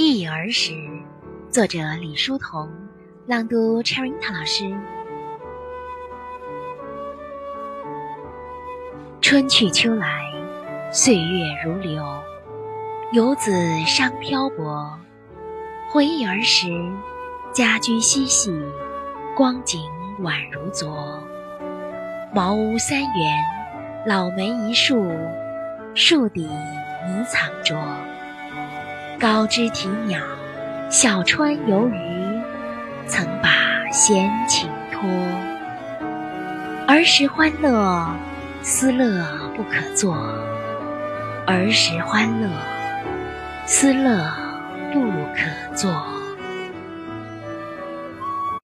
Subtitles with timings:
[0.00, 0.72] 忆儿时，
[1.50, 2.70] 作者李叔同，
[3.26, 4.72] 朗读 Cherita 老师。
[9.20, 10.22] 春去秋来，
[10.92, 12.00] 岁月如流，
[13.10, 13.50] 游子
[13.86, 14.88] 伤漂泊。
[15.90, 16.68] 回忆儿时，
[17.52, 18.56] 家居嬉戏，
[19.34, 19.80] 光景
[20.20, 21.20] 宛如昨。
[22.32, 23.44] 茅屋三园，
[24.06, 25.10] 老梅一树，
[25.92, 27.74] 树底泥藏着。
[29.20, 30.20] 高枝啼鸟，
[30.88, 32.40] 小川游鱼，
[33.08, 33.50] 曾把
[33.90, 35.10] 闲情托。
[36.86, 38.08] 儿时欢乐，
[38.62, 39.26] 思乐
[39.56, 40.14] 不可作；
[41.48, 42.48] 儿时欢乐，
[43.66, 44.32] 思乐
[44.92, 45.00] 不
[45.34, 45.90] 可作。